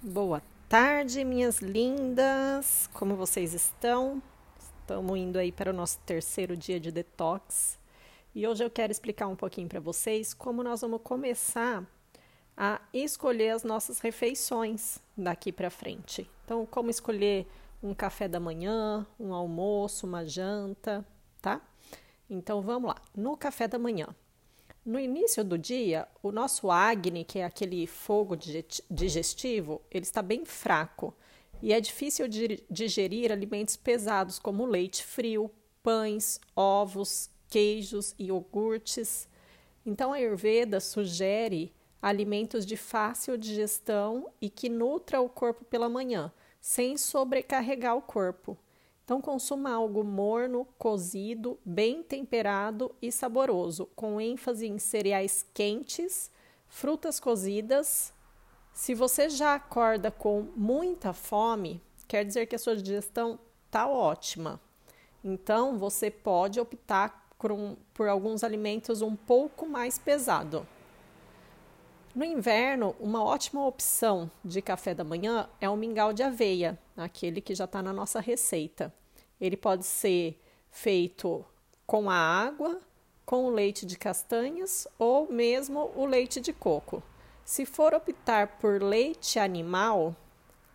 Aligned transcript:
Boa 0.00 0.40
tarde, 0.68 1.24
minhas 1.24 1.58
lindas. 1.58 2.88
Como 2.92 3.16
vocês 3.16 3.52
estão? 3.52 4.22
Estamos 4.60 5.18
indo 5.18 5.36
aí 5.40 5.50
para 5.50 5.70
o 5.70 5.74
nosso 5.74 5.98
terceiro 6.06 6.56
dia 6.56 6.78
de 6.78 6.92
detox. 6.92 7.76
E 8.32 8.46
hoje 8.46 8.62
eu 8.62 8.70
quero 8.70 8.92
explicar 8.92 9.26
um 9.26 9.34
pouquinho 9.34 9.66
para 9.68 9.80
vocês 9.80 10.32
como 10.32 10.62
nós 10.62 10.82
vamos 10.82 11.00
começar 11.02 11.84
a 12.56 12.80
escolher 12.94 13.50
as 13.50 13.64
nossas 13.64 13.98
refeições 13.98 15.00
daqui 15.16 15.50
para 15.50 15.68
frente. 15.68 16.30
Então, 16.44 16.64
como 16.64 16.90
escolher 16.90 17.48
um 17.82 17.92
café 17.92 18.28
da 18.28 18.38
manhã, 18.38 19.04
um 19.18 19.34
almoço, 19.34 20.06
uma 20.06 20.24
janta, 20.24 21.04
tá? 21.42 21.60
Então, 22.30 22.62
vamos 22.62 22.90
lá. 22.90 23.02
No 23.16 23.36
café 23.36 23.66
da 23.66 23.80
manhã, 23.80 24.06
no 24.88 24.98
início 24.98 25.44
do 25.44 25.58
dia, 25.58 26.08
o 26.22 26.32
nosso 26.32 26.70
acne, 26.70 27.22
que 27.22 27.40
é 27.40 27.44
aquele 27.44 27.86
fogo 27.86 28.34
digestivo, 28.90 29.82
ele 29.90 30.04
está 30.04 30.22
bem 30.22 30.46
fraco 30.46 31.14
e 31.60 31.74
é 31.74 31.80
difícil 31.80 32.26
digerir 32.70 33.30
alimentos 33.30 33.76
pesados 33.76 34.38
como 34.38 34.64
leite 34.64 35.04
frio, 35.04 35.50
pães, 35.82 36.40
ovos, 36.56 37.28
queijos 37.50 38.14
e 38.18 38.28
iogurtes. 38.28 39.28
Então 39.84 40.10
a 40.10 40.16
Ayurveda 40.16 40.80
sugere 40.80 41.70
alimentos 42.00 42.64
de 42.64 42.78
fácil 42.78 43.36
digestão 43.36 44.30
e 44.40 44.48
que 44.48 44.70
nutra 44.70 45.20
o 45.20 45.28
corpo 45.28 45.66
pela 45.66 45.90
manhã, 45.90 46.32
sem 46.62 46.96
sobrecarregar 46.96 47.94
o 47.94 48.00
corpo. 48.00 48.56
Então, 49.08 49.22
consuma 49.22 49.72
algo 49.72 50.04
morno, 50.04 50.68
cozido, 50.78 51.58
bem 51.64 52.02
temperado 52.02 52.94
e 53.00 53.10
saboroso, 53.10 53.86
com 53.96 54.20
ênfase 54.20 54.66
em 54.66 54.78
cereais 54.78 55.46
quentes, 55.54 56.30
frutas 56.68 57.18
cozidas. 57.18 58.12
Se 58.74 58.94
você 58.94 59.30
já 59.30 59.54
acorda 59.54 60.10
com 60.10 60.48
muita 60.54 61.14
fome, 61.14 61.80
quer 62.06 62.22
dizer 62.22 62.44
que 62.44 62.54
a 62.54 62.58
sua 62.58 62.76
digestão 62.76 63.38
está 63.64 63.88
ótima. 63.88 64.60
Então, 65.24 65.78
você 65.78 66.10
pode 66.10 66.60
optar 66.60 67.30
por, 67.38 67.50
um, 67.50 67.76
por 67.94 68.08
alguns 68.08 68.44
alimentos 68.44 69.00
um 69.00 69.16
pouco 69.16 69.66
mais 69.66 69.98
pesado. 69.98 70.68
No 72.14 72.24
inverno, 72.24 72.96
uma 72.98 73.22
ótima 73.22 73.66
opção 73.66 74.30
de 74.44 74.62
café 74.62 74.94
da 74.94 75.04
manhã 75.04 75.48
é 75.60 75.68
o 75.68 75.76
mingau 75.76 76.12
de 76.12 76.22
aveia, 76.22 76.78
aquele 76.96 77.40
que 77.40 77.54
já 77.54 77.64
está 77.64 77.82
na 77.82 77.92
nossa 77.92 78.20
receita. 78.20 78.92
Ele 79.40 79.56
pode 79.56 79.84
ser 79.84 80.40
feito 80.70 81.44
com 81.86 82.10
a 82.10 82.16
água, 82.16 82.80
com 83.24 83.44
o 83.44 83.50
leite 83.50 83.84
de 83.84 83.96
castanhas 83.96 84.88
ou 84.98 85.30
mesmo 85.30 85.92
o 85.94 86.06
leite 86.06 86.40
de 86.40 86.52
coco. 86.52 87.02
Se 87.44 87.64
for 87.64 87.94
optar 87.94 88.58
por 88.58 88.82
leite 88.82 89.38
animal, 89.38 90.16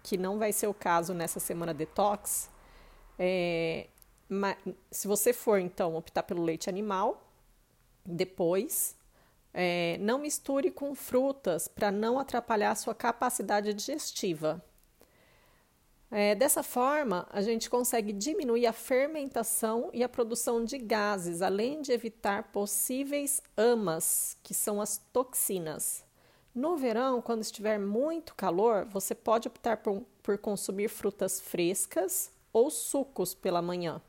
que 0.02 0.18
não 0.18 0.38
vai 0.38 0.54
ser 0.54 0.68
o 0.68 0.74
caso 0.74 1.14
nessa 1.14 1.40
semana 1.40 1.74
detox, 1.74 2.50
é, 3.18 3.88
se 4.92 5.08
você 5.08 5.34
for 5.34 5.60
então 5.60 5.96
optar 5.96 6.24
pelo 6.24 6.44
leite 6.44 6.70
animal, 6.70 7.28
depois 8.06 8.96
é, 9.54 9.98
não 10.00 10.18
misture 10.18 10.72
com 10.72 10.96
frutas 10.96 11.68
para 11.68 11.92
não 11.92 12.18
atrapalhar 12.18 12.76
sua 12.76 12.96
capacidade 12.96 13.74
digestiva. 13.74 14.64
É, 16.10 16.36
dessa 16.36 16.62
forma, 16.62 17.28
a 17.32 17.42
gente 17.42 17.70
consegue 17.70 18.14
diminuir 18.14 18.68
a 18.68 18.74
fermentação 18.74 19.90
e 19.92 20.04
a 20.04 20.10
produção 20.10 20.64
de 20.64 20.78
gases, 20.78 21.42
além 21.42 21.82
de 21.82 21.92
evitar 21.92 22.52
possíveis 22.52 23.42
amas, 23.58 24.38
que 24.44 24.54
são 24.54 24.80
as 24.80 25.00
toxinas. 25.12 26.06
No 26.54 26.78
verão, 26.78 27.20
quando 27.20 27.42
estiver 27.42 27.80
muito 27.80 28.36
calor, 28.36 28.86
você 28.86 29.16
pode 29.16 29.48
optar 29.48 29.78
por, 29.78 30.04
por 30.22 30.38
consumir 30.38 30.88
frutas 30.88 31.42
frescas 31.42 32.32
ou 32.54 32.70
sucos 32.70 33.34
pela 33.34 33.60
manhã. 33.60 34.00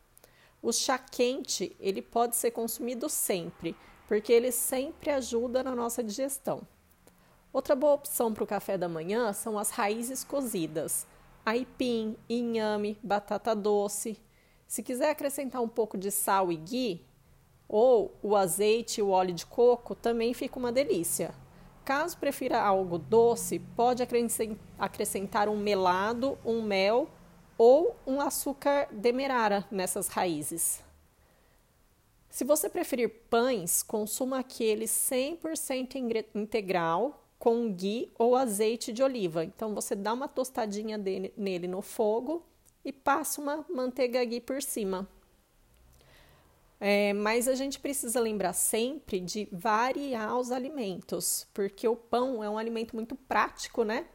O 0.61 0.73
chá 0.73 0.99
quente 0.99 1.75
ele 1.81 2.03
pode 2.03 2.37
ser 2.37 2.51
consumido 2.51 3.09
sempre, 3.09 3.75
porque 4.07 4.33
ele 4.33 4.53
sempre 4.53 5.11
ajuda 5.11 5.63
na 5.63 5.75
nossa 5.75 6.03
digestão. 6.03 6.63
Outra 7.53 7.77
boa 7.77 7.95
opção 7.95 8.35
para 8.35 8.45
o 8.45 8.47
café 8.47 8.77
da 8.77 8.89
manhã 8.89 9.33
são 9.33 9.59
as 9.59 9.71
raízes 9.71 10.25
cozidas, 10.25 11.07
aipim, 11.47 12.17
inhame, 12.29 12.99
batata 13.03 13.55
doce. 13.55 14.21
Se 14.67 14.83
quiser 14.83 15.11
acrescentar 15.11 15.63
um 15.63 15.69
pouco 15.69 15.97
de 15.97 16.11
sal 16.11 16.51
e 16.51 16.57
ghee, 16.57 17.07
ou 17.69 18.13
o 18.23 18.35
azeite 18.37 19.01
e 19.01 19.03
o 19.03 19.11
óleo 19.11 19.33
de 19.33 19.47
coco, 19.47 19.95
também 19.95 20.35
fica 20.35 20.59
uma 20.59 20.73
delícia. 20.73 21.35
Caso 21.85 22.17
prefira 22.17 22.61
algo 22.61 22.99
doce, 22.99 23.59
pode 23.59 24.03
acrescentar 24.79 25.49
um 25.49 25.57
melado, 25.57 26.39
um 26.45 26.63
mel 26.63 27.09
ou 27.57 27.95
um 28.07 28.21
açúcar 28.21 28.89
demerara 28.91 29.65
nessas 29.71 30.09
raízes. 30.09 30.83
Se 32.35 32.43
você 32.43 32.69
preferir 32.69 33.09
pães, 33.31 33.81
consuma 33.81 34.41
aquele 34.41 34.87
100% 34.87 36.27
integral 36.35 37.25
com 37.39 37.73
ghee 37.73 38.11
ou 38.19 38.35
azeite 38.35 38.93
de 38.93 39.05
oliva. 39.05 39.45
Então 39.45 39.73
você 39.73 39.95
dá 39.95 40.13
uma 40.13 40.27
tostadinha 40.27 40.99
dele, 40.99 41.33
nele 41.37 41.69
no 41.69 41.81
fogo 41.81 42.45
e 42.85 42.93
passa 42.93 43.41
uma 43.41 43.65
manteiga 43.71 44.25
ghee 44.25 44.41
por 44.41 44.61
cima. 44.61 45.09
É, 46.81 47.13
mas 47.13 47.47
a 47.47 47.55
gente 47.55 47.79
precisa 47.79 48.19
lembrar 48.19 48.53
sempre 48.53 49.21
de 49.21 49.49
variar 49.53 50.37
os 50.37 50.51
alimentos, 50.51 51.47
porque 51.55 51.87
o 51.87 51.95
pão 51.95 52.43
é 52.43 52.51
um 52.51 52.59
alimento 52.59 52.97
muito 52.97 53.15
prático, 53.15 53.85
né? 53.85 54.09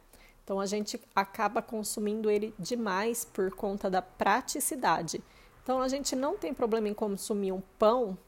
Então 0.44 0.60
a 0.60 0.66
gente 0.66 1.00
acaba 1.16 1.62
consumindo 1.62 2.30
ele 2.30 2.52
demais 2.58 3.24
por 3.24 3.50
conta 3.54 3.88
da 3.88 4.02
praticidade. 4.02 5.22
Então 5.70 5.80
a 5.80 5.86
gente 5.86 6.16
não 6.16 6.36
tem 6.36 6.52
problema 6.52 6.88
em 6.88 6.92
consumir 6.92 7.52
um 7.52 7.62
pão 7.78 8.18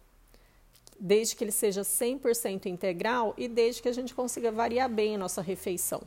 desde 0.97 1.34
que 1.34 1.42
ele 1.42 1.50
seja 1.50 1.82
100% 1.82 2.66
integral 2.66 3.34
e 3.36 3.48
desde 3.48 3.82
que 3.82 3.88
a 3.88 3.92
gente 3.92 4.14
consiga 4.14 4.53
variar 4.53 4.88
bem 4.88 5.16
a 5.16 5.19
nossa 5.19 5.42
refeição. 5.42 6.02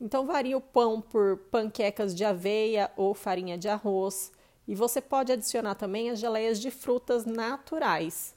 Então 0.00 0.24
varia 0.24 0.56
o 0.56 0.60
pão 0.60 1.02
por 1.02 1.36
panquecas 1.50 2.14
de 2.14 2.24
aveia 2.24 2.90
ou 2.96 3.12
farinha 3.12 3.58
de 3.58 3.68
arroz, 3.68 4.32
e 4.66 4.74
você 4.74 5.02
pode 5.02 5.32
adicionar 5.32 5.74
também 5.74 6.08
as 6.08 6.18
geleias 6.18 6.58
de 6.58 6.70
frutas 6.70 7.26
naturais, 7.26 8.34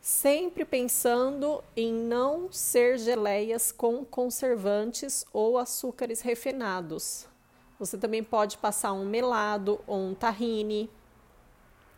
sempre 0.00 0.64
pensando 0.64 1.62
em 1.76 1.92
não 1.92 2.50
ser 2.50 2.98
geleias 2.98 3.70
com 3.70 4.04
conservantes 4.04 5.24
ou 5.32 5.56
açúcares 5.56 6.20
refinados. 6.20 7.30
Você 7.78 7.98
também 7.98 8.22
pode 8.22 8.58
passar 8.58 8.92
um 8.92 9.04
melado 9.04 9.80
ou 9.86 9.98
um 9.98 10.14
tahine. 10.14 10.90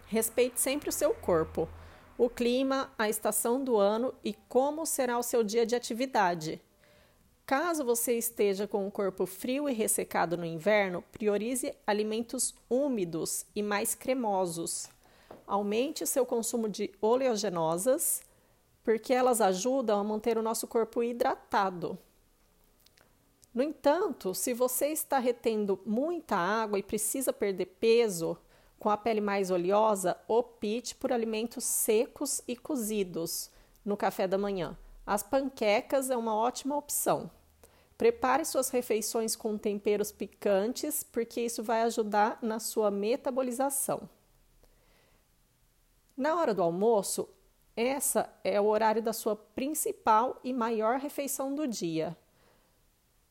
Respeite 0.07 0.61
sempre 0.61 0.89
o 0.89 0.93
seu 0.93 1.15
corpo, 1.15 1.69
o 2.17 2.29
clima, 2.29 2.93
a 2.99 3.09
estação 3.09 3.63
do 3.63 3.77
ano 3.77 4.15
e 4.23 4.35
como 4.49 4.87
será 4.87 5.19
o 5.19 5.23
seu 5.23 5.43
dia 5.43 5.67
de 5.67 5.75
atividade. 5.75 6.61
Caso 7.47 7.85
você 7.85 8.17
esteja 8.17 8.67
com 8.67 8.87
o 8.87 8.91
corpo 8.91 9.27
frio 9.27 9.69
e 9.69 9.75
ressecado 9.75 10.35
no 10.35 10.47
inverno, 10.47 11.05
priorize 11.13 11.75
alimentos 11.87 12.55
úmidos 12.71 13.45
e 13.55 13.63
mais 13.63 13.95
cremosos. 13.95 14.89
Aumente 15.47 16.03
o 16.03 16.07
seu 16.07 16.25
consumo 16.25 16.71
de 16.71 16.91
oleaginosas, 17.03 18.23
porque 18.83 19.13
elas 19.13 19.43
ajudam 19.43 20.01
a 20.01 20.05
manter 20.05 20.39
o 20.39 20.43
nosso 20.43 20.67
corpo 20.67 21.03
hidratado. 21.03 21.99
No 23.55 23.63
entanto, 23.63 24.35
se 24.35 24.53
você 24.53 24.89
está 24.89 25.21
retendo 25.21 25.81
muita 25.87 26.35
água 26.35 26.77
e 26.77 26.83
precisa 26.83 27.33
perder 27.33 27.67
peso 27.67 28.37
com 28.81 28.91
a 28.91 28.97
pele 28.97 29.21
mais 29.21 29.49
oleosa, 29.51 30.17
opte 30.27 30.95
por 30.97 31.13
alimentos 31.13 31.63
secos 31.63 32.43
e 32.49 32.57
cozidos 32.57 33.51
no 33.85 33.97
café 33.97 34.27
da 34.27 34.37
manhã. 34.37 34.77
As 35.07 35.23
panquecas 35.23 36.11
é 36.11 36.17
uma 36.17 36.35
ótima 36.35 36.77
opção. 36.77 37.31
Prepare 37.97 38.45
suas 38.45 38.71
refeições 38.71 39.37
com 39.37 39.57
temperos 39.57 40.11
picantes, 40.11 41.05
porque 41.05 41.41
isso 41.41 41.63
vai 41.63 41.83
ajudar 41.83 42.41
na 42.43 42.59
sua 42.59 42.91
metabolização. 42.91 44.09
Na 46.17 46.35
hora 46.35 46.53
do 46.53 46.63
almoço, 46.63 47.29
essa 47.77 48.29
é 48.43 48.61
o 48.61 48.67
horário 48.67 49.01
da 49.01 49.13
sua 49.13 49.37
principal 49.37 50.41
e 50.43 50.53
maior 50.53 50.99
refeição 50.99 51.55
do 51.55 51.69
dia. 51.69 52.17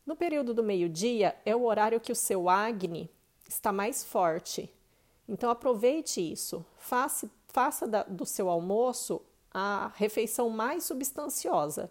No 0.05 0.15
período 0.15 0.53
do 0.53 0.61
meio-dia 0.61 1.35
é 1.45 1.55
o 1.55 1.63
horário 1.63 1.99
que 1.99 2.11
o 2.11 2.15
seu 2.15 2.49
acne 2.49 3.09
está 3.47 3.71
mais 3.71 4.03
forte. 4.03 4.69
Então 5.27 5.49
aproveite 5.49 6.19
isso. 6.19 6.65
Faça, 6.77 7.29
faça 7.47 7.87
da, 7.87 8.03
do 8.03 8.25
seu 8.25 8.49
almoço 8.49 9.21
a 9.53 9.91
refeição 9.95 10.49
mais 10.49 10.83
substanciosa. 10.83 11.89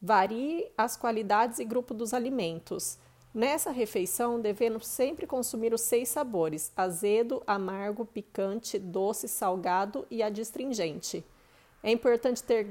Varie 0.00 0.68
as 0.76 0.96
qualidades 0.96 1.60
e 1.60 1.64
grupo 1.64 1.94
dos 1.94 2.12
alimentos. 2.12 2.98
Nessa 3.32 3.70
refeição, 3.70 4.40
devemos 4.40 4.86
sempre 4.86 5.26
consumir 5.26 5.72
os 5.72 5.82
seis 5.82 6.08
sabores: 6.08 6.72
azedo, 6.76 7.42
amargo, 7.46 8.04
picante, 8.04 8.78
doce, 8.78 9.28
salgado 9.28 10.04
e 10.10 10.22
adstringente. 10.22 11.24
É 11.82 11.90
importante 11.90 12.42
ter 12.42 12.64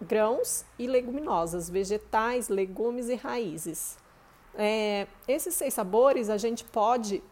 grãos 0.00 0.64
e 0.78 0.86
leguminosas, 0.86 1.68
vegetais, 1.68 2.48
legumes 2.48 3.08
e 3.08 3.14
raízes. 3.14 4.03
É, 4.56 5.06
esses 5.26 5.54
seis 5.54 5.74
sabores 5.74 6.30
a 6.30 6.36
gente 6.36 6.64
pode, 6.64 7.22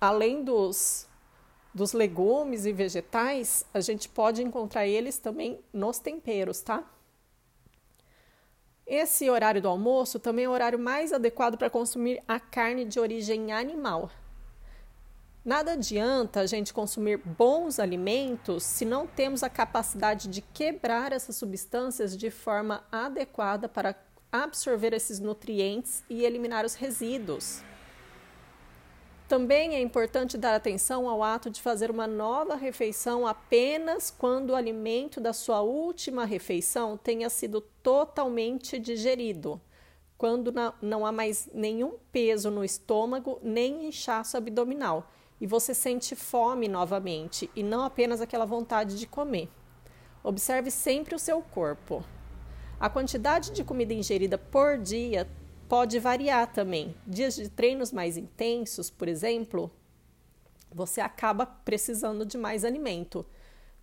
além 0.00 0.42
dos, 0.42 1.08
dos 1.72 1.92
legumes 1.92 2.66
e 2.66 2.72
vegetais, 2.72 3.64
a 3.72 3.80
gente 3.80 4.08
pode 4.08 4.42
encontrar 4.42 4.86
eles 4.86 5.18
também 5.18 5.60
nos 5.72 5.98
temperos, 5.98 6.60
tá? 6.60 6.84
Esse 8.86 9.30
horário 9.30 9.62
do 9.62 9.68
almoço 9.68 10.18
também 10.18 10.44
é 10.44 10.48
o 10.48 10.52
horário 10.52 10.78
mais 10.78 11.12
adequado 11.12 11.56
para 11.56 11.70
consumir 11.70 12.22
a 12.28 12.38
carne 12.38 12.84
de 12.84 13.00
origem 13.00 13.50
animal. 13.50 14.10
Nada 15.42 15.72
adianta 15.72 16.40
a 16.40 16.46
gente 16.46 16.72
consumir 16.72 17.18
bons 17.18 17.78
alimentos 17.78 18.62
se 18.62 18.84
não 18.84 19.06
temos 19.06 19.42
a 19.42 19.48
capacidade 19.50 20.28
de 20.28 20.40
quebrar 20.40 21.12
essas 21.12 21.36
substâncias 21.36 22.16
de 22.16 22.30
forma 22.30 22.82
adequada 22.90 23.68
para 23.68 23.94
absorver 24.42 24.92
esses 24.92 25.20
nutrientes 25.20 26.02
e 26.10 26.24
eliminar 26.24 26.64
os 26.64 26.74
resíduos. 26.74 27.62
Também 29.28 29.74
é 29.74 29.80
importante 29.80 30.36
dar 30.36 30.54
atenção 30.54 31.08
ao 31.08 31.22
ato 31.22 31.48
de 31.48 31.62
fazer 31.62 31.90
uma 31.90 32.06
nova 32.06 32.56
refeição 32.56 33.26
apenas 33.26 34.10
quando 34.10 34.50
o 34.50 34.54
alimento 34.54 35.20
da 35.20 35.32
sua 35.32 35.62
última 35.62 36.24
refeição 36.24 36.96
tenha 36.96 37.30
sido 37.30 37.60
totalmente 37.82 38.78
digerido, 38.78 39.60
quando 40.18 40.52
não 40.82 41.06
há 41.06 41.12
mais 41.12 41.48
nenhum 41.54 41.94
peso 42.12 42.50
no 42.50 42.64
estômago 42.64 43.38
nem 43.42 43.86
inchaço 43.86 44.36
abdominal 44.36 45.10
e 45.40 45.46
você 45.46 45.74
sente 45.74 46.14
fome 46.14 46.68
novamente 46.68 47.50
e 47.54 47.62
não 47.62 47.84
apenas 47.84 48.20
aquela 48.20 48.44
vontade 48.44 48.98
de 48.98 49.06
comer. 49.06 49.48
Observe 50.22 50.70
sempre 50.70 51.14
o 51.14 51.18
seu 51.18 51.40
corpo. 51.42 52.04
A 52.78 52.90
quantidade 52.90 53.52
de 53.52 53.64
comida 53.64 53.94
ingerida 53.94 54.36
por 54.36 54.78
dia 54.78 55.28
pode 55.68 55.98
variar 55.98 56.52
também. 56.52 56.94
Dias 57.06 57.34
de 57.34 57.48
treinos 57.48 57.92
mais 57.92 58.16
intensos, 58.16 58.90
por 58.90 59.08
exemplo, 59.08 59.70
você 60.72 61.00
acaba 61.00 61.46
precisando 61.46 62.26
de 62.26 62.36
mais 62.36 62.64
alimento, 62.64 63.24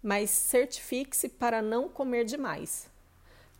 mas 0.03 0.29
certifique-se 0.29 1.29
para 1.29 1.61
não 1.61 1.87
comer 1.87 2.25
demais. 2.25 2.89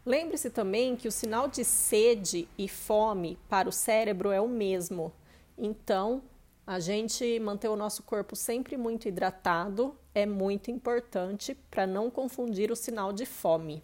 Lembre-se 0.06 0.50
também 0.50 0.96
que 0.96 1.08
o 1.08 1.12
sinal 1.12 1.48
de 1.48 1.64
sede 1.64 2.48
e 2.58 2.68
fome 2.68 3.38
para 3.48 3.70
o 3.70 3.72
cérebro 3.72 4.32
é 4.32 4.42
o 4.42 4.48
mesmo. 4.48 5.14
Então, 5.58 6.24
a 6.66 6.80
gente 6.80 7.40
manter 7.40 7.70
o 7.70 7.76
nosso 7.76 8.04
corpo 8.04 8.36
sempre 8.36 8.78
muito 8.78 9.08
hidratado 9.08 9.96
é 10.14 10.26
muito 10.26 10.72
importante 10.72 11.56
para 11.70 11.86
não 11.86 12.10
confundir 12.10 12.72
o 12.72 12.76
sinal 12.76 13.14
de 13.14 13.26
fome. 13.26 13.84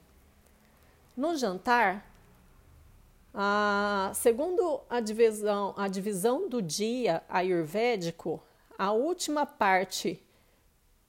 No 1.18 1.36
jantar, 1.36 2.06
ah, 3.34 4.12
segundo 4.14 4.82
a 4.88 5.00
divisão, 5.00 5.74
a 5.76 5.88
divisão 5.88 6.48
do 6.48 6.62
dia 6.62 7.24
ayurvédico, 7.28 8.40
a 8.78 8.92
última 8.92 9.44
parte 9.44 10.24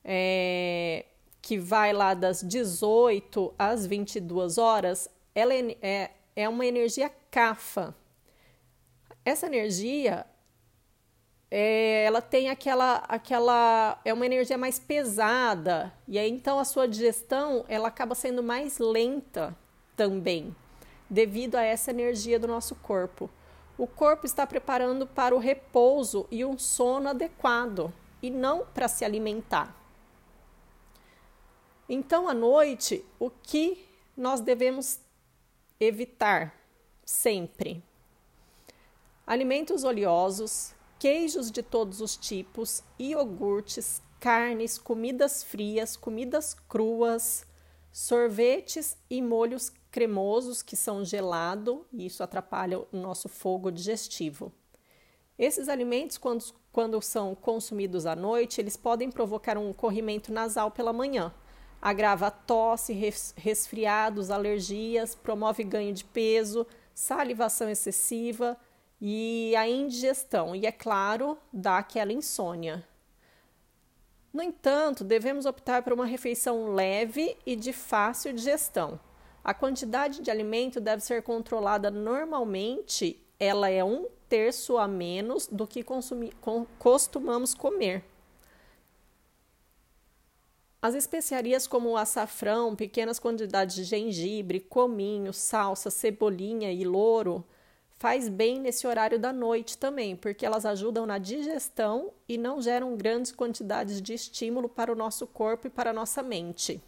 é, 0.03 1.05
que 1.43 1.59
vai 1.59 1.93
lá 1.93 2.15
das 2.15 2.41
18 2.41 3.53
às 3.59 3.85
22 3.85 4.57
horas, 4.57 5.11
ela 5.35 5.53
é, 5.53 5.77
é, 5.83 6.11
é 6.35 6.49
uma 6.49 6.65
energia 6.65 7.13
kafa. 7.31 7.95
Essa 9.27 9.45
energia 9.45 10.25
é, 11.51 12.05
ela 12.05 12.23
tem 12.23 12.49
aquela, 12.49 12.97
aquela 13.09 14.01
é 14.07 14.15
uma 14.15 14.25
energia 14.25 14.57
mais 14.57 14.79
pesada 14.79 15.93
e 16.09 16.19
aí 16.19 16.31
então 16.31 16.59
a 16.59 16.65
sua 16.65 16.89
digestão 16.89 17.67
ela 17.69 17.89
acaba 17.89 18.15
sendo 18.15 18.43
mais 18.43 18.79
lenta 18.79 19.55
também, 19.99 20.55
devido 21.11 21.57
a 21.57 21.63
essa 21.63 21.91
energia 21.91 22.39
do 22.39 22.47
nosso 22.47 22.77
corpo. 22.77 23.29
O 23.77 23.85
corpo 23.85 24.25
está 24.25 24.47
preparando 24.47 25.09
para 25.09 25.35
o 25.35 25.41
repouso 25.41 26.25
e 26.31 26.45
um 26.45 26.57
sono 26.57 27.09
adequado, 27.09 27.93
e 28.23 28.31
não 28.31 28.65
para 28.65 28.87
se 28.87 29.05
alimentar. 29.05 29.77
Então, 31.89 32.29
à 32.29 32.35
noite, 32.35 33.05
o 33.19 33.29
que 33.29 33.85
nós 34.17 34.41
devemos 34.41 35.01
evitar 35.81 36.55
sempre? 37.05 37.83
Alimentos 39.27 39.83
oleosos, 39.83 40.75
queijos 40.99 41.51
de 41.51 41.63
todos 41.63 42.01
os 42.01 42.17
tipos, 42.17 42.85
iogurtes, 42.99 44.01
carnes, 44.21 44.79
comidas 44.79 45.43
frias, 45.43 45.97
comidas 45.97 46.55
cruas, 46.69 47.47
sorvetes 47.93 48.97
e 49.09 49.21
molhos 49.23 49.73
cremosos 49.99 50.63
que 50.63 50.77
são 50.77 51.05
gelado 51.05 51.85
e 51.93 52.07
isso 52.07 52.23
atrapalha 52.23 52.79
o 52.79 52.87
nosso 52.93 53.29
fogo 53.29 53.69
digestivo. 53.69 54.53
Esses 55.37 55.69
alimentos, 55.69 56.17
quando, 56.17 56.45
quando 56.71 57.03
são 57.03 57.35
consumidos 57.35 58.07
à 58.07 58.15
noite, 58.15 58.61
eles 58.61 58.77
podem 58.77 59.11
provocar 59.11 59.59
um 59.59 59.73
corrimento 59.73 60.33
nasal 60.33 60.71
pela 60.71 60.93
manhã, 60.93 61.35
agrava 61.83 62.31
tosse, 62.31 62.93
resfriados, 63.35 64.31
alergias, 64.31 65.17
promove 65.17 65.65
ganho 65.65 65.93
de 65.93 66.05
peso, 66.05 66.65
salivação 66.95 67.69
excessiva 67.69 68.57
e 69.01 69.53
a 69.57 69.69
indigestão, 69.69 70.55
e 70.55 70.65
é 70.65 70.71
claro, 70.71 71.37
dá 71.53 71.79
aquela 71.79 72.13
insônia. 72.13 72.87
No 74.33 74.45
entanto, 74.45 75.03
devemos 75.03 75.45
optar 75.45 75.83
por 75.83 75.93
uma 75.93 76.07
refeição 76.07 76.73
leve 76.73 77.37
e 77.45 77.57
de 77.57 77.73
fácil 77.73 78.33
digestão. 78.33 79.01
A 79.49 79.55
quantidade 79.55 80.21
de 80.21 80.31
alimento 80.31 80.79
deve 80.79 81.03
ser 81.03 81.23
controlada 81.23 81.91
normalmente, 81.91 83.19
ela 83.41 83.71
é 83.71 83.83
um 83.83 84.07
terço 84.29 84.77
a 84.77 84.87
menos 84.87 85.47
do 85.47 85.67
que 85.67 85.83
com, 85.83 86.67
costumamos 86.79 87.55
comer. 87.55 88.05
As 90.83 90.95
especiarias 90.95 91.67
como 91.67 91.89
o 91.89 91.97
açafrão, 91.97 92.77
pequenas 92.77 93.19
quantidades 93.19 93.75
de 93.75 93.85
gengibre, 93.85 94.61
cominho, 94.61 95.33
salsa, 95.33 95.91
cebolinha 95.91 96.71
e 96.71 96.85
louro 96.85 97.43
faz 97.97 98.29
bem 98.29 98.61
nesse 98.61 98.87
horário 98.87 99.19
da 99.19 99.33
noite 99.33 99.79
também, 99.79 100.15
porque 100.15 100.45
elas 100.45 100.67
ajudam 100.67 101.07
na 101.07 101.17
digestão 101.17 102.13
e 102.29 102.37
não 102.37 102.61
geram 102.61 102.95
grandes 102.99 103.33
quantidades 103.33 104.03
de 104.03 104.13
estímulo 104.13 104.69
para 104.69 104.93
o 104.93 104.95
nosso 104.95 105.27
corpo 105.27 105.69
e 105.69 105.71
para 105.71 105.89
a 105.89 105.95
nossa 105.95 106.23
mente. 106.23 106.83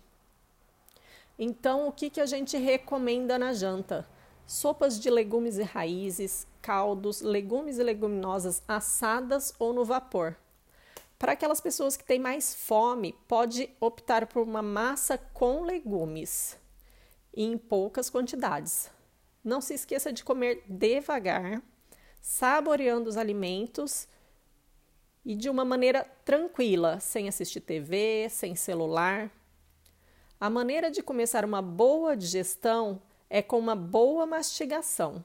Então, 1.42 1.88
o 1.88 1.92
que, 1.92 2.10
que 2.10 2.20
a 2.20 2.26
gente 2.26 2.58
recomenda 2.58 3.38
na 3.38 3.54
janta? 3.54 4.06
Sopas 4.46 5.00
de 5.00 5.08
legumes 5.08 5.56
e 5.56 5.62
raízes, 5.62 6.46
caldos, 6.60 7.22
legumes 7.22 7.78
e 7.78 7.82
leguminosas 7.82 8.62
assadas 8.68 9.54
ou 9.58 9.72
no 9.72 9.82
vapor. 9.82 10.36
Para 11.18 11.32
aquelas 11.32 11.58
pessoas 11.58 11.96
que 11.96 12.04
têm 12.04 12.18
mais 12.18 12.54
fome, 12.54 13.14
pode 13.26 13.70
optar 13.80 14.26
por 14.26 14.42
uma 14.42 14.60
massa 14.60 15.16
com 15.16 15.62
legumes 15.62 16.58
em 17.32 17.56
poucas 17.56 18.10
quantidades. 18.10 18.90
Não 19.42 19.62
se 19.62 19.72
esqueça 19.72 20.12
de 20.12 20.22
comer 20.22 20.62
devagar, 20.68 21.62
saboreando 22.20 23.08
os 23.08 23.16
alimentos 23.16 24.06
e 25.24 25.34
de 25.34 25.48
uma 25.48 25.64
maneira 25.64 26.04
tranquila, 26.22 27.00
sem 27.00 27.28
assistir 27.28 27.60
TV, 27.60 28.28
sem 28.28 28.54
celular. 28.54 29.32
A 30.40 30.48
maneira 30.48 30.90
de 30.90 31.02
começar 31.02 31.44
uma 31.44 31.60
boa 31.60 32.16
digestão 32.16 33.02
é 33.28 33.42
com 33.42 33.58
uma 33.58 33.76
boa 33.76 34.24
mastigação. 34.24 35.22